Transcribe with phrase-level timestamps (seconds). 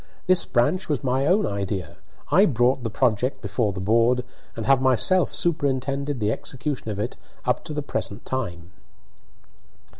[0.25, 1.97] This branch was my own idea.
[2.31, 7.17] I brought the project before the board, and have myself superintended the execution of it
[7.45, 8.71] up to the present time."